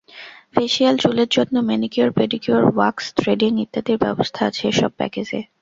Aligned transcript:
Facial, 0.55 0.95
চুলের 0.97 1.27
যত্ন, 1.31 1.55
manicure, 1.61 2.09
pedicure, 2.11 2.63
wax, 2.67 3.05
threading 3.15 3.51
ইত্যাদির 3.59 3.97
ব্যবস্থা 3.97 4.41
আছে 4.45 4.63
এসব 4.67 4.91
প্যাকেজে। 4.97 5.39